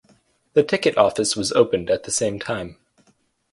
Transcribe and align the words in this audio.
The 0.53 0.63
ticket 0.63 0.97
office 0.97 1.35
was 1.35 1.51
opened 1.51 1.91
at 1.91 2.05
the 2.05 2.11
same 2.11 2.39
time. 2.39 2.79